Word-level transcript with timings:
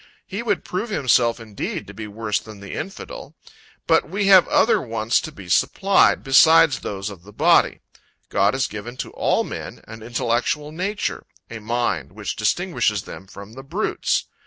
he 0.25 0.41
would 0.41 0.63
prove 0.65 0.89
himself 0.89 1.39
indeed 1.39 1.85
to 1.85 1.93
be 1.93 2.07
worse 2.07 2.39
than 2.39 2.59
the 2.59 2.73
infidel. 2.73 3.35
But 3.85 4.09
we 4.09 4.25
have 4.25 4.47
other 4.47 4.81
wants 4.81 5.21
to 5.21 5.31
be 5.31 5.47
supplied, 5.47 6.23
beside 6.23 6.71
those 6.71 7.11
of 7.11 7.21
the 7.21 7.31
body. 7.31 7.81
God 8.29 8.55
has 8.55 8.65
given 8.65 8.97
to 8.97 9.11
all 9.11 9.43
men 9.43 9.83
an 9.87 10.01
intellectual 10.01 10.71
nature 10.71 11.27
a 11.51 11.59
mind, 11.59 12.13
which 12.13 12.35
distinguishes 12.35 13.03
them 13.03 13.27
from 13.27 13.53
the 13.53 13.61
brutes. 13.61 14.25